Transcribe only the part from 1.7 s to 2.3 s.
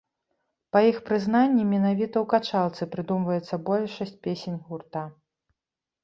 менавіта ў